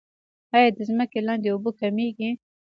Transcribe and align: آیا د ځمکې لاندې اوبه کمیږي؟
آیا 0.55 0.69
د 0.77 0.79
ځمکې 0.89 1.19
لاندې 1.27 1.47
اوبه 1.51 1.71
کمیږي؟ 1.79 2.29